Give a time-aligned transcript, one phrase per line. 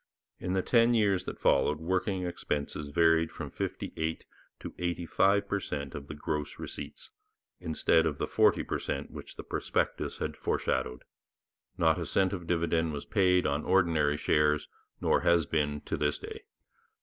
[0.39, 4.25] In the ten years that followed, working expenses varied from fifty eight
[4.59, 7.11] to eighty five per cent of the gross receipts,
[7.59, 11.03] instead of the forty per cent which the prospectus had foreshadowed;
[11.77, 14.67] not a cent of dividend was paid on ordinary shares
[14.99, 16.45] nor has been to this day.